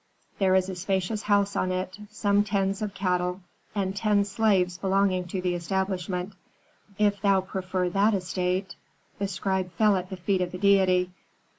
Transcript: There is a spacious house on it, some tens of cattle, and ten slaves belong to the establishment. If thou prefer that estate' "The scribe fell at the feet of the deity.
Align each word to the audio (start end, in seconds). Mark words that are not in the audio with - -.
There 0.39 0.55
is 0.55 0.67
a 0.67 0.73
spacious 0.73 1.21
house 1.21 1.55
on 1.55 1.71
it, 1.71 1.95
some 2.09 2.43
tens 2.43 2.81
of 2.81 2.95
cattle, 2.95 3.41
and 3.75 3.95
ten 3.95 4.25
slaves 4.25 4.79
belong 4.79 5.25
to 5.25 5.41
the 5.43 5.53
establishment. 5.53 6.33
If 6.97 7.21
thou 7.21 7.41
prefer 7.41 7.87
that 7.89 8.15
estate' 8.15 8.73
"The 9.19 9.27
scribe 9.27 9.71
fell 9.73 9.95
at 9.95 10.09
the 10.09 10.17
feet 10.17 10.41
of 10.41 10.53
the 10.53 10.57
deity. 10.57 11.11